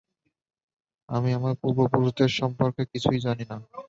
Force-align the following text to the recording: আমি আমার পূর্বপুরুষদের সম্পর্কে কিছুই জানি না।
আমি 1.09 1.29
আমার 1.37 1.53
পূর্বপুরুষদের 1.61 2.29
সম্পর্কে 2.39 2.81
কিছুই 2.91 3.19
জানি 3.19 3.43
না। 3.45 3.57